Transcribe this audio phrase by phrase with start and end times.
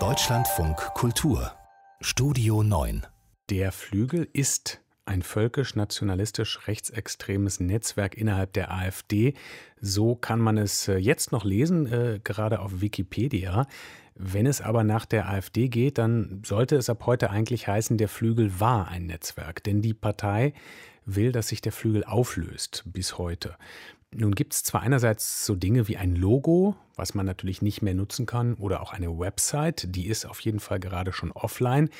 [0.00, 1.52] Deutschlandfunk Kultur
[2.00, 3.06] Studio 9
[3.50, 9.34] Der Flügel ist ein völkisch-nationalistisch rechtsextremes Netzwerk innerhalb der AfD.
[9.80, 13.68] So kann man es äh, jetzt noch lesen, äh, gerade auf Wikipedia.
[14.16, 18.08] Wenn es aber nach der AfD geht, dann sollte es ab heute eigentlich heißen, der
[18.08, 19.62] Flügel war ein Netzwerk.
[19.62, 20.52] Denn die Partei
[21.06, 23.56] will, dass sich der Flügel auflöst bis heute.
[24.16, 27.94] Nun gibt es zwar einerseits so Dinge wie ein Logo, was man natürlich nicht mehr
[27.94, 31.90] nutzen kann, oder auch eine Website, die ist auf jeden Fall gerade schon offline,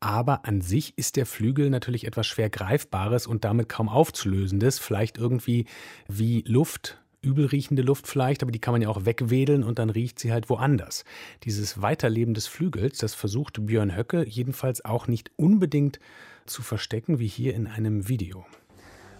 [0.00, 5.16] aber an sich ist der Flügel natürlich etwas schwer Greifbares und damit kaum aufzulösendes, vielleicht
[5.16, 5.64] irgendwie
[6.06, 10.18] wie Luft, übelriechende Luft vielleicht, aber die kann man ja auch wegwedeln und dann riecht
[10.18, 11.04] sie halt woanders.
[11.44, 15.98] Dieses Weiterleben des Flügels, das versucht Björn Höcke jedenfalls auch nicht unbedingt
[16.44, 18.44] zu verstecken, wie hier in einem Video.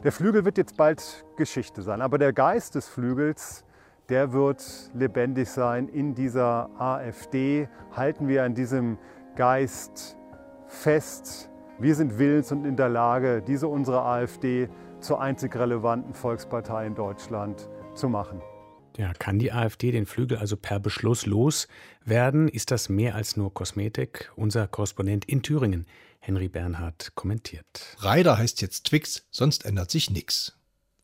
[0.05, 3.65] Der Flügel wird jetzt bald Geschichte sein, aber der Geist des Flügels,
[4.11, 7.69] der wird lebendig sein in dieser AfD.
[7.91, 8.99] Halten wir an diesem
[9.35, 10.19] Geist
[10.67, 11.49] fest.
[11.79, 14.69] Wir sind willens und in der Lage, diese unsere AfD
[15.01, 18.43] zur einzig relevanten Volkspartei in Deutschland zu machen.
[18.99, 22.49] Ja, kann die AfD den Flügel also per Beschluss loswerden?
[22.49, 24.31] Ist das mehr als nur Kosmetik?
[24.37, 25.87] Unser Korrespondent in Thüringen,
[26.27, 27.67] Henry Bernhard, kommentiert.
[27.99, 30.55] Reider heißt jetzt Twix, sonst ändert sich nichts.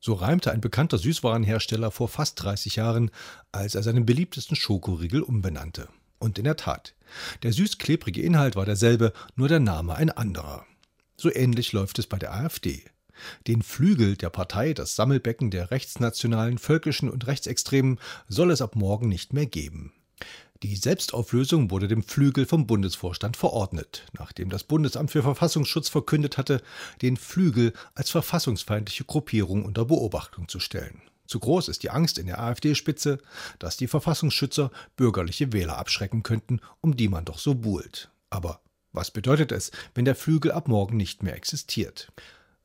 [0.01, 3.11] So reimte ein bekannter Süßwarenhersteller vor fast 30 Jahren,
[3.53, 5.89] als er seinen beliebtesten Schokoriegel umbenannte.
[6.19, 6.95] Und in der Tat,
[7.43, 10.65] der süß-klebrige Inhalt war derselbe, nur der Name ein anderer.
[11.19, 12.83] So ähnlich läuft es bei der AfD.
[13.47, 19.11] Den Flügel der Partei, das Sammelbecken der rechtsnationalen, völkischen und rechtsextremen, soll es ab morgen
[19.11, 19.93] nicht mehr geben.
[20.63, 26.61] Die Selbstauflösung wurde dem Flügel vom Bundesvorstand verordnet, nachdem das Bundesamt für Verfassungsschutz verkündet hatte,
[27.01, 31.01] den Flügel als verfassungsfeindliche Gruppierung unter Beobachtung zu stellen.
[31.27, 33.19] Zu groß ist die Angst in der AfD-Spitze,
[33.59, 38.11] dass die Verfassungsschützer bürgerliche Wähler abschrecken könnten, um die man doch so buhlt.
[38.29, 38.61] Aber
[38.93, 42.13] was bedeutet es, wenn der Flügel ab morgen nicht mehr existiert?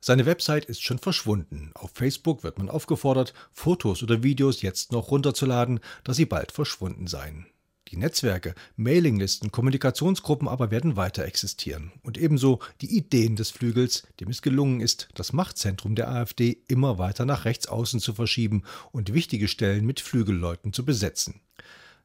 [0.00, 1.70] Seine Website ist schon verschwunden.
[1.74, 7.06] Auf Facebook wird man aufgefordert, Fotos oder Videos jetzt noch runterzuladen, da sie bald verschwunden
[7.06, 7.46] seien.
[7.88, 11.92] Die Netzwerke, Mailinglisten, Kommunikationsgruppen aber werden weiter existieren.
[12.02, 16.98] Und ebenso die Ideen des Flügels, dem es gelungen ist, das Machtzentrum der AfD immer
[16.98, 21.40] weiter nach rechts außen zu verschieben und wichtige Stellen mit Flügelleuten zu besetzen.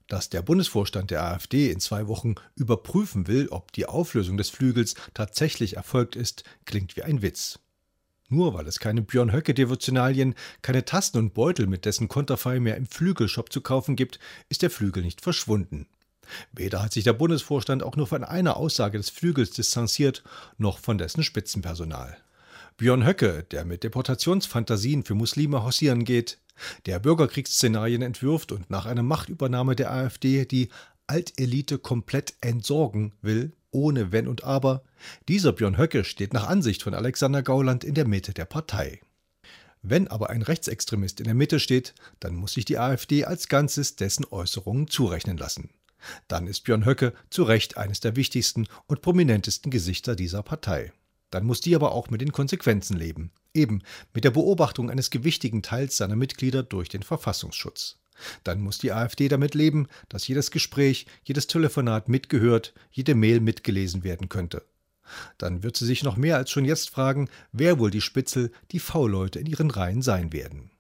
[0.08, 4.94] Dass der Bundesvorstand der AfD in zwei Wochen überprüfen will, ob die Auflösung des Flügels
[5.14, 7.60] tatsächlich erfolgt ist, klingt wie ein Witz.
[8.32, 12.88] Nur weil es keine Björn Höcke-Devotionalien, keine Tasten und Beutel mit dessen Konterfei mehr im
[12.88, 15.86] Flügelshop zu kaufen gibt, ist der Flügel nicht verschwunden.
[16.54, 20.24] Weder hat sich der Bundesvorstand auch nur von einer Aussage des Flügels distanziert,
[20.58, 22.18] noch von dessen Spitzenpersonal.
[22.78, 26.38] Björn Höcke, der mit Deportationsfantasien für Muslime hausieren geht,
[26.86, 30.70] der Bürgerkriegsszenarien entwirft und nach einer Machtübernahme der AfD die
[31.06, 34.84] Altelite komplett entsorgen will, ohne Wenn und Aber.
[35.28, 39.02] Dieser Björn Höcke steht nach Ansicht von Alexander Gauland in der Mitte der Partei.
[39.82, 43.96] Wenn aber ein Rechtsextremist in der Mitte steht, dann muss sich die AfD als Ganzes
[43.96, 45.72] dessen Äußerungen zurechnen lassen.
[46.28, 50.94] Dann ist Björn Höcke zu Recht eines der wichtigsten und prominentesten Gesichter dieser Partei.
[51.32, 53.82] Dann muss die aber auch mit den Konsequenzen leben, eben
[54.14, 58.01] mit der Beobachtung eines gewichtigen Teils seiner Mitglieder durch den Verfassungsschutz.
[58.44, 64.04] Dann muss die AfD damit leben, dass jedes Gespräch, jedes Telefonat mitgehört, jede Mail mitgelesen
[64.04, 64.64] werden könnte.
[65.38, 68.80] Dann wird sie sich noch mehr als schon jetzt fragen, wer wohl die Spitzel, die
[68.80, 70.72] V-Leute in ihren Reihen sein werden.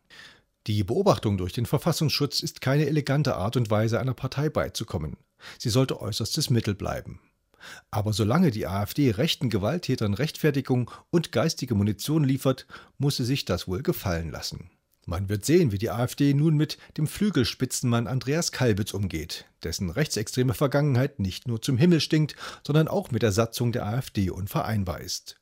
[0.67, 5.17] Die Beobachtung durch den Verfassungsschutz ist keine elegante Art und Weise, einer Partei beizukommen.
[5.57, 7.19] Sie sollte äußerstes Mittel bleiben.
[7.89, 13.67] Aber solange die AfD rechten Gewalttätern Rechtfertigung und geistige Munition liefert, muss sie sich das
[13.67, 14.69] wohl gefallen lassen.
[15.05, 20.53] Man wird sehen, wie die AfD nun mit dem Flügelspitzenmann Andreas Kalbitz umgeht, dessen rechtsextreme
[20.53, 22.35] Vergangenheit nicht nur zum Himmel stinkt,
[22.65, 25.37] sondern auch mit der Satzung der AfD unvereinbar ist.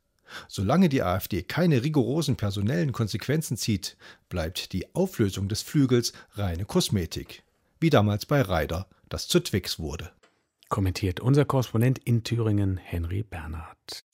[0.48, 3.98] Solange die AfD keine rigorosen personellen Konsequenzen zieht,
[4.30, 7.44] bleibt die Auflösung des Flügels reine Kosmetik,
[7.80, 10.12] wie damals bei Reider, das zu Twix wurde.
[10.70, 14.06] Kommentiert unser Korrespondent in Thüringen, Henry Bernhard.